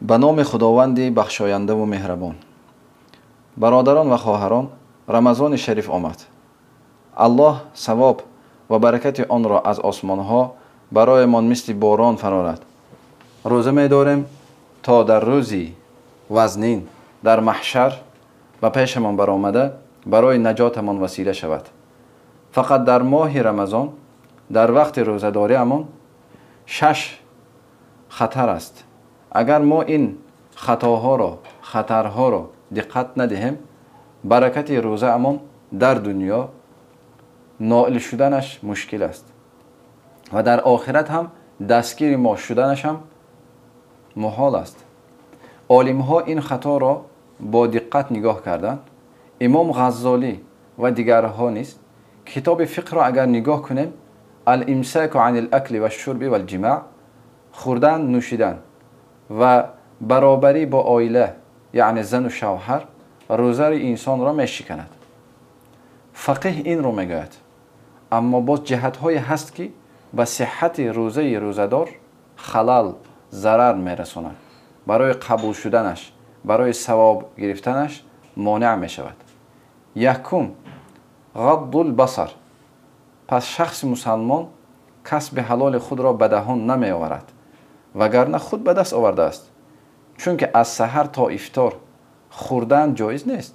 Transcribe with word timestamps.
ба 0.00 0.18
номи 0.18 0.42
худованди 0.42 1.10
бахшояндаву 1.10 1.86
меҳрабон. 1.86 2.34
Бародарон 3.56 4.08
ва 4.08 4.18
хоҳарон 4.18 4.68
рамазони 5.08 5.56
шариф 5.56 5.90
омад. 5.90 6.26
Аллоҳ 7.16 7.56
савоб 7.74 8.22
ва 8.68 8.78
баракати 8.78 9.24
онро 9.28 9.60
аз 9.64 9.78
осмонҳо 9.78 10.52
бароямон 10.90 11.44
мисли 11.48 11.74
борон 11.74 12.16
фарорад. 12.16 12.62
Рӯза 13.44 13.72
медорем 13.72 14.26
то 14.82 15.04
дар 15.04 15.22
рӯзи 15.24 15.74
вазнин 16.30 16.88
дар 17.22 17.40
маҳшар 17.40 17.92
ба 18.60 18.70
пешамон 18.70 19.16
баромада 19.16 19.72
барои 20.06 20.38
наҷотамон 20.38 20.98
васила 20.98 21.34
шавад. 21.34 21.70
Фақат 22.54 22.84
дар 22.84 23.02
моҳи 23.02 23.42
рамазон 23.42 23.90
дар 24.50 24.70
вақти 24.70 25.00
рӯзадориамон 25.04 25.86
шаш 26.66 27.20
хатар 28.08 28.48
аст 28.48 28.84
агар 29.31 29.61
мо 29.71 29.79
ин 29.95 30.17
хатоҳоро 30.55 31.31
хатарҳоро 31.61 32.41
диққат 32.77 33.07
надиҳем 33.21 33.55
баракати 34.23 34.75
рӯзаамон 34.85 35.37
дар 35.71 35.97
дунё 36.05 36.41
ноил 37.59 37.99
шуданаш 37.99 38.47
мушкил 38.61 39.03
аст 39.03 39.25
ва 40.31 40.43
дар 40.43 40.59
охират 40.73 41.07
ҳам 41.09 41.25
дастгири 41.59 42.17
мо 42.25 42.35
шуданашам 42.45 42.97
муҳол 44.23 44.55
аст 44.63 44.77
олимҳо 45.69 46.17
ин 46.31 46.39
хаторо 46.41 46.93
бо 47.39 47.61
диққат 47.75 48.07
нигоҳ 48.15 48.37
карданд 48.47 48.81
имом 49.39 49.67
ғаззолӣ 49.79 50.33
ва 50.81 50.89
дигарҳо 50.91 51.49
низ 51.57 51.69
китоби 52.25 52.65
фиқро 52.75 53.01
агар 53.09 53.27
нигоҳ 53.27 53.61
кунем 53.67 53.89
алимсаку 54.45 55.17
ани 55.27 55.41
лакли 55.53 55.79
вашурби 55.85 56.27
валҷимаъ 56.33 56.77
хӯрдан 57.59 58.01
нӯшидан 58.13 58.55
و 59.38 59.64
برابری 60.00 60.66
با 60.66 60.80
آیله 60.80 61.34
یعنی 61.72 62.02
زن 62.02 62.26
و 62.26 62.28
شوهر 62.28 62.84
روزر 63.28 63.72
انسان 63.72 64.20
را 64.20 64.32
میشکند. 64.32 64.90
فقه 66.12 66.48
این 66.48 66.82
رو 66.82 66.92
می‌گوید. 66.92 67.34
اما 68.12 68.40
با 68.40 68.56
جهت 68.56 68.96
های 68.96 69.16
هست 69.16 69.54
که 69.54 69.70
به 70.14 70.24
صحت 70.24 70.80
روزه 70.80 71.38
روزدار 71.38 71.88
خلال 72.36 72.94
ضرر 73.32 73.74
میرسوند. 73.74 74.36
برای 74.86 75.12
قبول 75.12 75.52
شدنش 75.52 76.12
برای 76.44 76.72
ثواب 76.72 77.30
گرفتنش 77.38 78.02
مانع 78.36 78.74
می 78.74 78.88
شود 78.88 79.16
یکم 79.96 80.50
غض 81.36 81.76
البصر. 81.76 82.28
پس 83.28 83.46
شخص 83.46 83.84
مسلمان 83.84 84.46
کسب 85.04 85.40
حلال 85.40 85.78
خود 85.78 86.00
را 86.00 86.12
به 86.12 86.28
دهان 86.28 86.70
نمی 86.70 86.90
آورد 86.90 87.32
вагарна 87.94 88.38
худ 88.38 88.60
ба 88.62 88.74
даст 88.74 88.92
овардааст 88.92 89.50
чунки 90.20 90.46
аз 90.52 90.68
саҳар 90.78 91.06
то 91.16 91.30
ифтор 91.30 91.72
хӯрдан 92.42 92.88
ҷоиз 92.98 93.22
нест. 93.26 93.54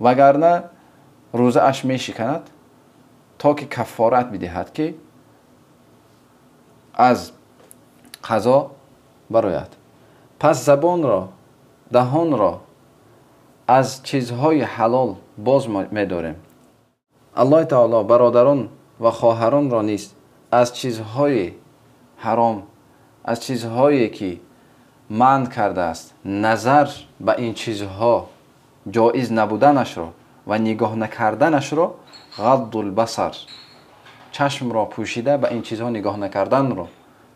Вагарна 0.00 0.52
рӯзааш 1.34 1.78
мешиканад 1.84 2.44
то 3.38 3.54
ки 3.54 3.66
каффорат 3.66 4.26
бидиҳад 4.32 4.68
ки 4.76 4.86
аз 6.94 7.32
қазо 8.28 8.58
барояд. 9.30 9.70
Пас 10.38 10.56
забонро 10.68 11.20
даҳонро 11.92 12.52
аз 13.66 13.88
чизҳои 14.08 14.64
ҳалол 14.74 15.10
боз 15.36 15.66
медорем. 15.98 16.36
Аллоҳи 17.40 17.66
таоло 17.74 18.04
бародарон 18.04 18.60
ва 19.02 19.10
хоҳаронро 19.20 19.80
низ 19.90 20.02
аз 20.50 20.68
чизҳои 20.78 21.44
ҳаром 22.24 22.56
از 23.24 23.40
چیزهایی 23.40 24.08
که 24.08 24.40
من 25.10 25.46
کرده 25.46 25.80
است 25.80 26.14
نظر 26.24 26.88
به 27.20 27.34
این 27.38 27.54
چیزها 27.54 28.28
جایز 28.90 29.32
نبودنش 29.32 29.98
رو 29.98 30.08
و 30.46 30.58
نگاه 30.58 30.96
نکردنش 30.96 31.72
رو 31.72 31.94
غض 32.38 32.76
البصر 32.76 33.32
چشم 34.32 34.72
را 34.72 34.84
پوشیده 34.84 35.36
به 35.36 35.52
این 35.52 35.62
چیزها 35.62 35.90
نگاه 35.90 36.16
نکردن 36.18 36.70
رو 36.70 36.88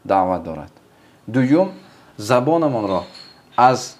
دعوت 0.08 0.44
دارد. 0.44 0.70
دوم 1.32 1.68
زبانمان 2.16 2.88
را 2.88 3.02
از 3.56 3.94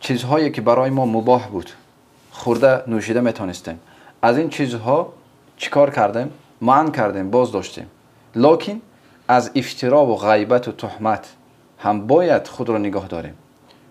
چیزهایی 0.00 0.50
که 0.50 0.60
برای 0.60 0.90
ما 0.90 1.06
مباح 1.06 1.48
بود 1.48 1.70
خورده 2.30 2.82
نوشیده 2.86 3.20
می‌تونستیم. 3.20 3.80
از 4.22 4.38
این 4.38 4.48
چیزها 4.48 5.12
چیکار 5.56 5.90
کردیم؟ 5.90 6.30
معن 6.60 6.90
کردیم 6.90 7.30
باز 7.30 7.52
داشتیم 7.52 7.86
لکن 8.34 8.80
از 9.28 9.50
افترا 9.54 10.06
و 10.06 10.16
غیبت 10.16 10.68
و 10.68 10.72
تهمت 10.72 11.34
هم 11.78 12.06
باید 12.06 12.46
خود 12.46 12.68
را 12.68 12.78
نگاه 12.78 13.06
داریم. 13.06 13.34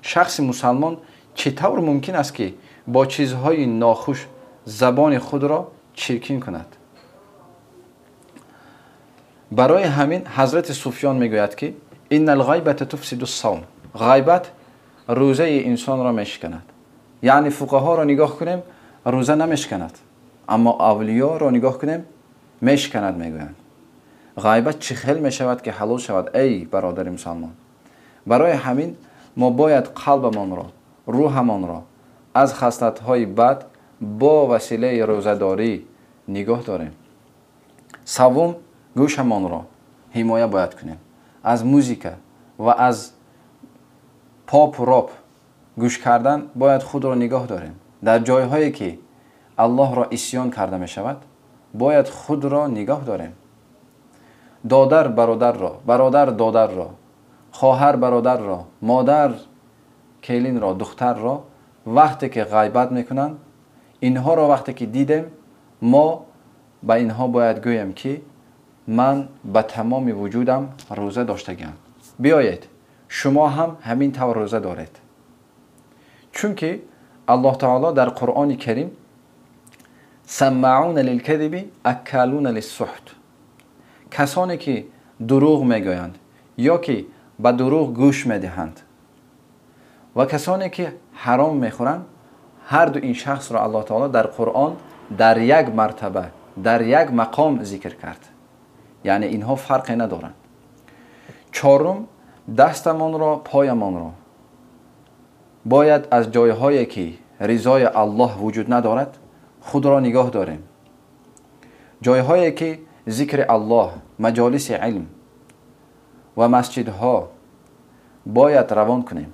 شخص 0.02 0.40
مسلمان 0.40 0.98
چطور 1.36 1.80
ممکن 1.80 2.16
است 2.16 2.34
که 2.34 2.53
با 2.88 3.06
چیزهای 3.06 3.66
ناخوش 3.66 4.28
زبان 4.66 5.20
خود 5.20 5.44
را 5.44 5.68
چرکین 5.94 6.40
کند؟ 6.40 6.76
برای 9.52 9.84
همین 9.84 10.28
حضرت 10.28 10.72
سفیان 10.72 11.16
می‌گوید 11.16 11.56
که 11.56 11.74
این 12.09 12.30
الغیبت 12.30 12.84
تفسد 12.84 13.20
الصوم 13.20 13.64
غیبت 14.00 14.52
روزه 15.08 15.62
انسان 15.66 16.00
را 16.00 16.12
میشکند. 16.12 16.64
یعنی 17.24 17.50
فقها 17.50 17.96
را 17.96 18.03
نگاه 18.03 18.40
کنیم 18.40 18.64
روزه 19.06 19.36
نمیشکند. 19.36 19.97
اما 20.50 20.72
اولیا 20.72 21.38
را 21.38 21.50
نگاه 21.50 21.78
کنیم 21.78 22.06
میشکند 22.62 23.18
می‌گویند. 23.18 23.56
Ғайбат 24.38 24.80
чӣ 24.80 24.94
хел 24.96 25.18
мешавад 25.20 25.62
ки 25.62 25.70
ҳалол 25.70 26.00
шавад? 26.00 26.30
Эй 26.34 26.66
бародари 26.66 27.09
мусалмон 27.09 27.53
барои 28.25 28.53
ҳамин 28.66 28.96
мо 29.36 29.52
бояд 29.52 29.86
қалбамонро 30.02 30.66
рӯҳамонро 31.08 31.80
аз 32.34 32.53
хаслатҳои 32.53 33.26
бад 33.26 33.66
бо 34.02 34.46
василаи 34.46 35.02
рӯзадорӣ 35.09 35.74
нигоҳ 36.36 36.62
дорем. 36.70 36.94
Саввум 38.06 38.52
гӯшамонро 39.00 39.62
ҳимоя 40.18 40.47
бояд 40.47 40.76
кунем. 40.80 41.00
Аз 41.44 41.64
музика 41.64 42.14
ва 42.58 42.74
аз 42.78 43.14
попу 44.46 44.86
роб 44.86 45.09
гӯш 45.81 45.96
кардан 46.06 46.40
бояд 46.56 46.84
худро 46.84 47.14
нигоҳ 47.24 47.47
дорем. 47.47 47.76
Дар 48.02 48.20
ҷойҳое 48.30 48.72
ки 48.78 49.00
аллоҳро 49.58 50.06
исьён 50.12 50.50
карда 50.52 50.78
мешавад 50.78 51.18
бояд 51.74 52.08
худро 52.09 52.68
нигоҳ 52.68 53.02
дорем 53.12 53.34
دادر 54.69 55.07
برادر 55.07 55.51
را 55.51 55.79
برادر 55.85 56.25
دادر 56.25 56.67
را 56.67 56.89
خواهر 57.51 57.95
برادر 57.95 58.38
را 58.38 58.66
مادر 58.81 59.31
کلین 60.23 60.61
را 60.61 60.73
دختر 60.73 61.13
را 61.13 61.44
وقتی 61.88 62.29
که 62.29 62.44
غیبت 62.44 62.91
می‌کنن، 62.91 63.35
اینها 64.00 64.33
را 64.33 64.50
وقتی 64.50 64.73
که 64.73 64.85
دیدم، 64.85 65.23
ما 65.81 66.25
به 66.83 66.94
اینها 66.94 67.28
باید 67.28 67.63
گویم 67.63 67.94
که 67.94 68.22
من 68.88 69.28
به 69.53 69.61
تمام 69.61 70.22
وجودم 70.22 70.69
روزه 70.95 71.23
داشتگیم 71.23 71.73
بیایید 72.19 72.67
شما 73.07 73.49
هم 73.49 73.78
همین 73.81 74.11
طور 74.11 74.35
روزه 74.35 74.59
دارید. 74.59 74.99
چون 76.31 76.55
که 76.55 76.81
الله 77.28 77.55
تعالی 77.55 77.95
در 77.95 78.09
قرآن 78.09 78.55
کریم 78.55 78.91
سمعون 80.25 80.97
للکذب 80.99 81.66
اکالون 81.85 82.47
للسحت. 82.47 83.16
Касоне 84.16 84.57
ки 84.57 84.75
дурӯғ 85.29 85.62
мегӯянд 85.72 86.16
ё 86.73 86.78
ки 86.85 87.07
ба 87.40 87.51
дурӯғ 87.59 87.88
гӯш 88.00 88.18
медиҳанд. 88.31 88.78
Ва 90.16 90.25
касоне 90.28 90.69
ки 90.69 90.85
ҳаром 91.23 91.56
мехӯранд 91.63 92.03
ҳарду 92.72 93.00
ин 93.07 93.13
шахсро 93.13 93.57
аллоҳ 93.66 93.84
таоло 93.90 94.07
дар 94.09 94.28
қуръон 94.38 94.73
дар 95.09 95.38
як 95.38 95.73
мартаба 95.73 96.25
дар 96.57 96.81
як 96.81 97.09
мақом 97.12 97.63
зикр 97.63 97.94
кард. 98.01 98.23
Яъне 99.03 99.28
инҳо 99.35 99.56
фарқе 99.56 99.96
надоранд. 99.96 100.35
Чорум 101.51 102.07
дастамонро 102.47 103.31
поямонро. 103.51 104.12
Бояд 105.66 106.08
аз 106.11 106.26
ҷойҳое 106.35 106.85
ки 106.85 107.20
ризои 107.40 107.87
аллоҳ 108.02 108.32
вуҷуд 108.41 108.67
надорад 108.67 109.11
худро 109.61 109.99
нигоҳ 109.99 110.28
дорем. 110.32 110.61
Ҷойҳое 112.05 112.52
ки 112.59 112.86
зикри 113.08 113.44
аллоҳ 113.56 113.90
маҷолиси 114.20 114.74
илм 114.90 115.06
ва 116.40 116.46
масҷидҳо 116.56 117.18
бояд 118.26 118.72
равон 118.72 119.02
кунем. 119.04 119.32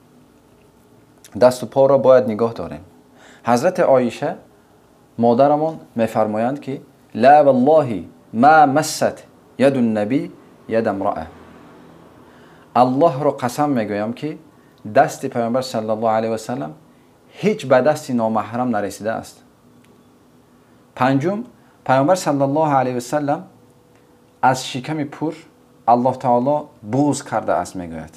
Дасту 1.36 1.66
поро 1.68 1.98
бояд 1.98 2.26
нигоҳ 2.28 2.54
дорем. 2.62 2.84
Ҳазрати 3.50 3.82
оиша 3.96 4.38
модарамон 5.18 5.76
мефармоянд 5.96 6.60
ки 6.66 6.82
ла 7.24 7.44
валлоҳи 7.48 8.02
ма 8.34 8.66
массат 8.68 9.18
яду 9.58 9.82
наби 9.82 10.32
яда 10.80 10.94
мроа 10.94 11.26
аллоҳро 12.82 13.32
қасам 13.42 13.70
мегӯям 13.80 14.14
ки 14.14 14.40
дасти 14.86 15.28
паёмбар 15.30 15.64
сал 15.64 15.84
ла 15.86 15.96
алайh 16.18 16.32
васалам 16.32 16.74
ҳеҷ 17.42 17.60
ба 17.72 17.82
дасти 17.82 18.12
номаҳрам 18.14 18.70
нарасидааст. 18.70 19.38
Панҷум 20.96 21.40
паёмбар 21.88 22.18
сал 22.26 22.36
ла 22.38 22.80
алайh 22.80 22.94
васалам 22.94 23.42
аз 24.50 24.64
шиками 24.64 25.06
пур 25.10 25.34
аллоҳ 25.88 26.16
таоло 26.20 26.56
буғз 26.94 27.20
кардааст 27.30 27.76
мегӯяд. 27.80 28.14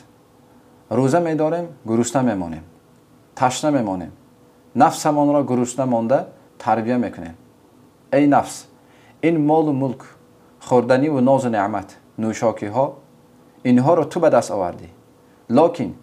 Рӯза 0.91 1.21
медорем 1.21 1.67
гурусна 1.85 2.23
мемонем. 2.23 2.65
Ташна 3.37 3.71
мемонем. 3.71 4.13
Нафсамонро 4.75 5.45
гурусна 5.45 5.87
монда 5.87 6.29
тарбия 6.59 6.99
мекунем. 6.99 7.37
Эй 8.11 8.27
нафс 8.27 8.67
ин 9.23 9.47
молу 9.47 9.73
мулк 9.73 10.03
хӯрданиву 10.67 11.21
нозу 11.21 11.49
неъмат 11.49 11.89
нӯшокиҳо 12.19 12.87
инҳоро 13.71 14.05
ту 14.11 14.21
ба 14.21 14.31
даст 14.31 14.51
овардӣ. 14.51 14.89
Локин 15.49 15.95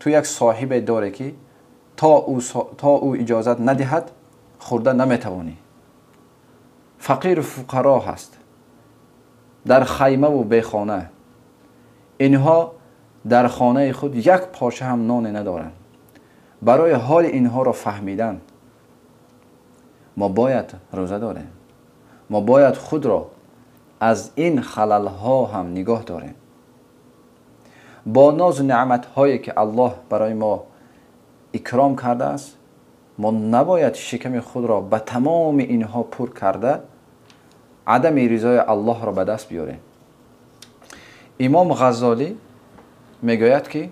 ту 0.00 0.10
як 0.10 0.26
соҳибе 0.26 0.80
доре 0.80 1.10
ки 1.10 1.34
то 1.96 2.10
ӯ 3.06 3.10
иҷозат 3.22 3.58
надиҳад 3.68 4.06
хӯрда 4.66 4.92
наметавонӣ. 5.00 5.54
Фақиру 7.06 7.42
фуқаро 7.42 7.96
ҳаст 8.08 8.32
در 9.68 9.84
خیمه 9.84 10.28
و 10.28 10.44
به 10.44 10.62
خانه، 10.62 11.10
اینها 12.16 12.72
در 13.28 13.48
خانه 13.48 13.92
خود 13.92 14.16
یک 14.16 14.30
پاشه 14.30 14.84
هم 14.84 15.06
نان 15.06 15.36
ندارند. 15.36 15.72
برای 16.62 16.92
حال 16.92 17.24
اینها 17.24 17.62
را 17.62 17.72
فهمیدن. 17.72 18.40
ما 20.16 20.28
باید 20.28 20.74
روزه 20.92 21.18
داریم. 21.18 21.48
ما 22.30 22.40
باید 22.40 22.76
خود 22.76 23.06
را 23.06 23.26
از 24.00 24.30
این 24.34 24.60
خلل 24.60 25.06
ها 25.06 25.46
هم 25.46 25.70
نگاه 25.70 26.02
داریم. 26.02 26.34
با 28.06 28.30
ناز 28.30 28.60
و 28.60 28.64
نعمت 28.64 29.06
هایی 29.06 29.38
که 29.38 29.58
الله 29.60 29.92
برای 30.10 30.34
ما 30.34 30.64
اکرام 31.54 31.96
کرده 31.96 32.24
است 32.24 32.56
ما 33.18 33.30
نباید 33.30 33.94
شکم 33.94 34.40
خود 34.40 34.64
را 34.64 34.80
به 34.80 34.98
تمام 34.98 35.58
اینها 35.58 36.02
پر 36.02 36.30
کرده 36.40 36.80
адами 37.94 38.22
ризои 38.34 38.60
аллоҳро 38.72 39.12
ба 39.18 39.24
даст 39.24 39.46
биёрем 39.50 39.80
имом 41.46 41.68
ғаззолӣ 41.80 42.28
мегӯяд 43.22 43.66
ки 43.72 43.82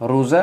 рӯза 0.00 0.42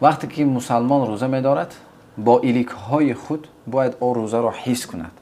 вақте 0.00 0.26
ки 0.34 0.42
мусалмон 0.44 1.02
рӯза 1.10 1.28
медорад 1.28 1.72
бо 2.16 2.34
иликҳои 2.48 3.12
худ 3.12 3.42
бояд 3.66 3.94
о 4.00 4.08
рӯзаро 4.14 4.52
ҳис 4.62 4.86
кунад. 4.90 5.14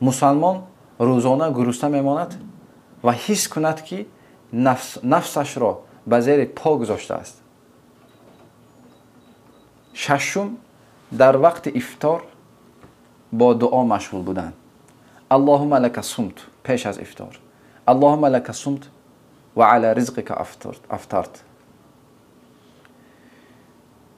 Мусалмон 0.00 0.56
рӯзона 0.98 1.50
гурусна 1.50 1.88
мемонад 1.88 2.32
ва 3.02 3.12
ҳис 3.12 3.48
кунад 3.48 3.78
ки 3.82 4.08
нафсашро 5.12 5.72
ба 6.06 6.20
зери 6.20 6.46
по 6.46 6.76
гузоштааст 6.76 7.36
шашум 9.94 10.58
дар 11.10 11.34
вақти 11.36 11.70
ифтор 11.80 12.20
با 13.38 13.54
دعا 13.54 13.84
مشغول 13.84 14.22
بودن. 14.22 14.52
اللهم 15.30 15.74
لك 15.74 16.00
صمت 16.00 16.32
پیش 16.62 16.86
از 16.86 16.98
افطار. 16.98 17.38
اللهم 17.88 18.26
لك 18.26 18.52
صمت 18.52 18.82
و 19.56 19.62
على 19.62 19.86
رزقك 19.94 20.30
افطرت 20.90 21.42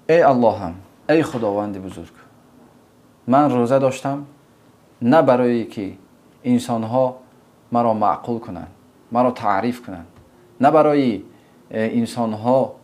ای 0.08 0.22
اللهم 0.22 0.74
ای 1.08 1.22
خداوند 1.22 1.82
بزرگ 1.82 2.12
من 3.26 3.50
روزه 3.50 3.78
داشتم 3.78 4.26
نه 5.02 5.22
برای 5.22 5.64
که 5.64 5.92
انسانها 6.44 7.16
مرا 7.72 7.94
معقول 7.94 8.38
کنند 8.38 8.70
مرا 9.12 9.30
تعریف 9.30 9.86
کنند 9.86 10.06
نه 10.60 10.70
برای 10.70 11.22
انسان 11.70 12.32
ها 12.32 12.74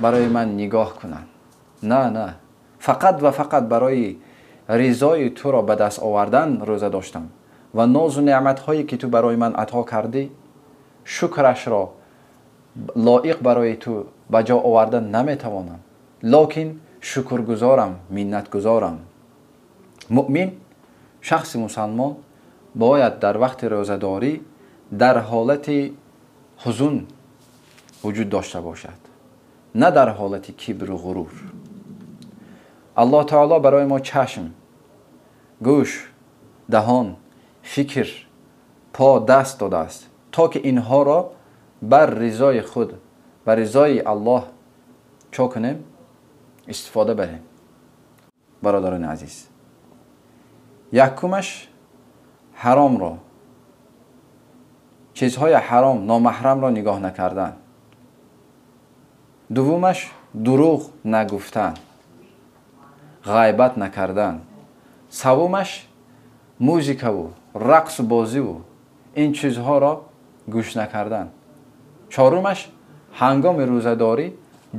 برای 0.00 0.28
من 0.28 0.54
نگاه 0.54 0.94
کنند. 0.94 1.26
نه 1.82 2.10
نه. 2.10 2.34
فقط 2.78 3.22
و 3.22 3.30
فقط 3.30 3.62
برای 3.62 4.16
ризои 4.68 5.30
туро 5.34 5.62
ба 5.62 5.76
даст 5.76 5.98
овардан 6.02 6.62
рӯза 6.62 6.90
доштам. 6.90 7.30
Ва 7.74 7.86
нозу 7.86 8.20
неъматҳое 8.22 8.84
ки 8.86 8.96
ту 8.98 9.08
барои 9.08 9.36
ман 9.36 9.54
ато 9.56 9.82
кардӣ 9.84 10.28
шукрашро 11.04 11.84
лоиқ 12.96 13.38
барои 13.42 13.76
ту 13.76 14.06
ба 14.30 14.42
ҷо 14.42 14.56
овардан 14.68 15.10
наметавонам. 15.10 15.80
Локин 16.22 16.80
шукргузорам 17.00 17.92
миннатгузорам. 18.10 18.98
Муъмин 20.08 20.50
шахси 21.20 21.58
мусалмон 21.58 22.16
бояд 22.74 23.18
дар 23.18 23.36
вақти 23.36 23.64
рӯзадорӣ 23.72 24.40
дар 24.90 25.16
ҳолати 25.30 25.92
ҳузун 26.64 26.96
вуҷуд 28.02 28.28
дошта 28.28 28.60
бошад. 28.62 29.00
На 29.74 29.90
дар 29.90 30.08
ҳолати 30.18 30.52
кибру 30.52 30.96
ғурур 31.04 31.32
аллоҳ 33.02 33.24
таоло 33.32 33.56
барои 33.60 33.86
мо 33.92 33.98
чашм 34.10 34.46
гӯш 35.66 35.90
даҳон 36.74 37.08
фикр 37.72 38.08
по 38.96 39.20
даст 39.30 39.58
додааст 39.62 40.00
то 40.34 40.44
ки 40.52 40.58
инҳоро 40.70 41.20
бар 41.92 42.08
ризои 42.24 42.60
худ 42.70 42.90
ба 43.46 43.52
ризои 43.56 43.98
аллоҳ 44.12 44.42
чо 45.34 45.48
кунем? 45.48 45.78
Истифода 46.66 47.14
барем 47.14 47.42
бародарони 48.62 49.06
азиз 49.06 49.48
якумаш 50.92 51.48
ҳаромро 52.62 53.12
чизҳои 55.14 55.56
ҳаром 55.68 55.98
номаҳрамро 56.10 56.68
нигоҳ 56.78 56.98
накардан 57.06 57.52
дуввумаш 59.56 59.98
дурӯғ 60.46 60.80
нагуфтан 61.14 61.74
ғайбат 63.26 63.76
накардан. 63.76 64.40
Саввумаш 65.10 65.88
музикаву 66.58 67.32
рақсу 67.54 68.02
бозиву 68.02 68.62
ин 69.16 69.32
чизҳоро 69.32 69.92
гӯш 70.48 70.74
накардан. 70.80 71.28
Чорумаш 72.08 72.68
ҳангоми 73.20 73.64
рӯзадорӣ 73.70 74.26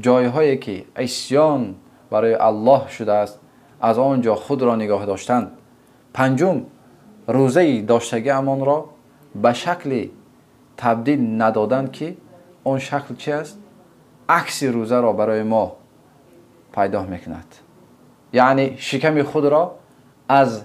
ҷойҳое 0.05 0.55
ки 0.63 0.75
исьён 1.05 1.75
барои 2.11 2.35
аллоҳ 2.47 2.81
шудааст 2.95 3.35
аз 3.81 3.97
он 3.97 4.21
ҷо 4.25 4.33
худро 4.35 4.75
нигоҳ 4.83 5.03
доштанд. 5.11 5.47
Панҷум 6.15 6.57
рӯзаи 7.27 7.81
доштагиамонро 7.91 8.79
ба 9.43 9.53
шакли 9.53 10.11
табдил 10.77 11.21
надодан 11.41 11.85
ки 11.95 12.17
он 12.63 12.79
шакл 12.79 13.13
чи 13.21 13.31
аст? 13.31 13.57
Акси 14.27 14.65
рӯзаро 14.75 15.11
барои 15.13 15.43
мо 15.43 15.65
пайдо 16.71 17.01
мекунад 17.13 17.66
یعنی 18.37 18.77
شکم 18.77 19.23
خود 19.23 19.45
را 19.45 19.75
از 20.29 20.63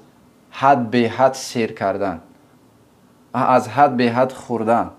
حد 0.50 0.90
به 0.90 0.98
حد 0.98 1.32
سیر 1.32 1.72
کردن 1.72 2.20
از 3.34 3.68
حد 3.68 3.96
به 3.96 4.10
حد 4.12 4.32
خوردن. 4.32 4.90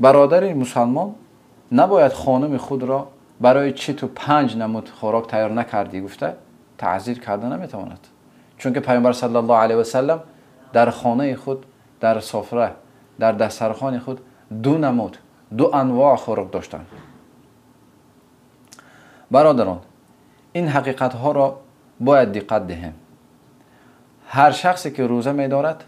برادر 0.00 0.54
مسلمان 0.54 1.14
نباید 1.72 2.12
خانم 2.12 2.56
خود 2.56 2.82
را 2.82 3.08
برای 3.40 3.72
چی 3.72 3.94
تو 3.94 4.08
پنج 4.14 4.56
نمود 4.56 4.88
خوراک 4.88 5.30
تیار 5.30 5.50
نکردی 5.50 6.00
گفته 6.00 6.34
تعذیر 6.78 7.20
کرده 7.20 7.46
نمی‌تواند. 7.46 8.06
چون 8.58 8.72
که 8.72 8.80
پیامبر 8.80 9.12
صلی 9.12 9.36
الله 9.36 9.56
علیه 9.56 9.76
و 9.76 9.84
سلم 9.84 10.20
در 10.72 10.90
خانه 10.90 11.36
خود 11.36 11.66
در 12.00 12.20
سفره 12.20 12.72
در 13.18 13.32
دسرخان 13.32 13.98
خود 13.98 14.20
دو 14.62 14.78
نمود 14.78 15.16
دو 15.56 15.70
انواع 15.74 16.16
خوراک 16.16 16.52
داشتند 16.52 16.86
برادران 19.30 19.80
ин 20.58 20.66
ҳақиқатҳоро 20.74 21.46
бояд 22.06 22.28
диққат 22.36 22.62
диҳем. 22.70 22.94
Ҳар 24.34 24.52
шахсе 24.52 24.88
ки 24.94 25.02
рӯза 25.02 25.32
медорад 25.32 25.80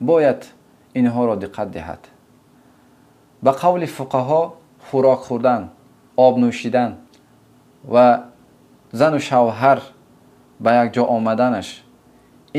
бояд 0.00 0.40
инҳоро 0.94 1.34
диққат 1.44 1.68
диҳад. 1.76 2.02
Ба 3.44 3.52
қавли 3.62 3.86
фуқаҳо 3.96 4.42
хӯрок 4.86 5.20
хӯрдан 5.26 5.62
об 6.16 6.34
нӯшидан 6.42 6.92
ва 7.92 8.06
зану 8.92 9.18
шавҳар 9.28 9.78
ба 10.64 10.70
якҷо 10.82 11.02
омаданаш 11.16 11.68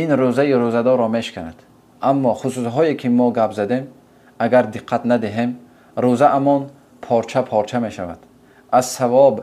ин 0.01 0.09
рӯзаи 0.21 0.53
рӯзадорро 0.61 1.07
мешканад. 1.17 1.57
Аммо 2.09 2.31
хусусҳое 2.41 2.93
ки 2.95 3.07
мо 3.09 3.27
гап 3.31 3.51
задем 3.53 3.83
агар 4.45 4.65
диққат 4.75 5.03
надиҳем 5.11 5.51
рӯза 6.03 6.27
амон 6.37 6.61
порча 7.01 7.41
порча 7.43 7.79
мешавад. 7.79 8.19
Аз 8.71 8.85
савоб 8.97 9.35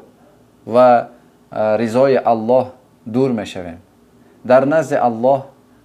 ва 0.67 1.09
ризои 1.51 2.17
аллоҳ 2.17 2.67
дур 3.07 3.31
мешавем. 3.31 3.79
Дар 4.45 4.67
назди 4.67 4.95
аллоҳ 4.95 5.41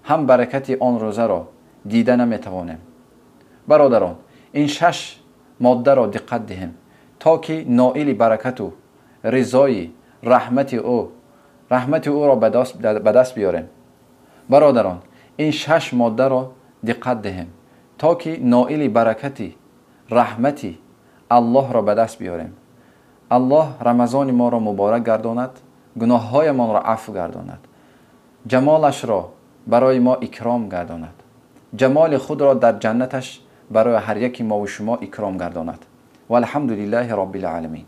ҳам 0.09 0.25
баракати 0.25 0.77
он 0.79 0.99
рӯзаро 0.99 1.41
дида 1.85 2.17
наметавонем. 2.17 2.79
Бародарон 3.67 4.15
ин 4.53 4.67
шаш 4.67 5.17
моддаро 5.59 6.05
диққат 6.07 6.45
диҳем 6.45 6.71
то 7.19 7.37
ки 7.37 7.63
ноили 7.67 8.13
баракату 8.13 8.73
ризои 9.23 9.91
раҳмати 10.23 10.77
ӯ 10.77 10.99
раҳмати 11.69 12.09
ӯро 12.09 12.35
ба 13.05 13.11
даст 13.13 13.35
биёрем. 13.35 13.67
Бародарон 14.49 14.99
ин 15.37 15.51
шаш 15.51 15.93
моддаро 15.93 16.51
диққат 16.83 17.21
диҳем 17.21 17.47
то 17.97 18.15
ки 18.15 18.37
ноили 18.41 18.87
баракати 18.87 19.55
раҳмати 20.09 20.77
аллоҳро 21.29 21.81
ба 21.81 21.95
даст 21.95 22.19
биёрем 22.19 22.51
аллоҳ 23.36 23.66
рамазони 23.88 24.32
моро 24.32 24.58
муборак 24.68 25.02
гардонад 25.10 25.52
гуноҳҳоямонро 26.00 26.80
афу 26.94 27.12
гардонад 27.12 27.62
ҷамолашро 28.50 29.20
барои 29.72 30.00
мо 30.06 30.14
икром 30.26 30.62
гардонад 30.74 31.16
ҷамоли 31.80 32.16
худро 32.26 32.54
дар 32.54 32.74
ҷаннаташ 32.84 33.26
барои 33.70 33.98
ҳар 34.06 34.16
яки 34.28 34.42
мову 34.50 34.66
шумо 34.74 34.94
икром 35.06 35.34
гардонад 35.42 35.80
валҳамдулиллаҳи 36.32 37.12
роббилаламин 37.20 37.86